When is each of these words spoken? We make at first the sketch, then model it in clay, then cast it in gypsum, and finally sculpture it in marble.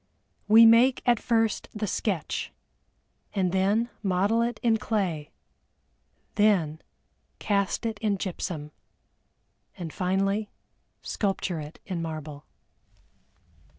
We 0.47 0.65
make 0.65 1.03
at 1.05 1.19
first 1.19 1.69
the 1.75 1.85
sketch, 1.85 2.51
then 3.35 3.91
model 4.01 4.41
it 4.41 4.59
in 4.63 4.77
clay, 4.77 5.29
then 6.33 6.81
cast 7.37 7.85
it 7.85 7.99
in 7.99 8.17
gypsum, 8.17 8.71
and 9.77 9.93
finally 9.93 10.49
sculpture 11.03 11.59
it 11.59 11.77
in 11.85 12.01
marble. 12.01 12.45